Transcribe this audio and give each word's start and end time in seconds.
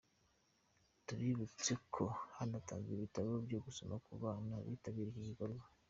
Tubibutse 1.05 1.71
ko 1.93 2.03
hanatanzwe 2.35 2.91
ibitabo 2.93 3.31
byo 3.45 3.59
gusoma 3.65 3.95
ku 4.05 4.11
bana 4.23 4.55
bitabiriye 4.69 5.13
iki 5.19 5.27
gikorwa. 5.31 5.65